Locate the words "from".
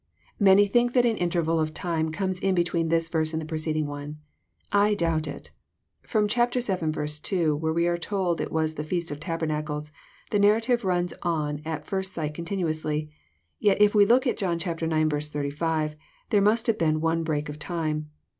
6.01-6.27